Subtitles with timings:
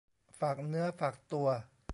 [0.39, 1.47] ฝากเนื้อฝากตัว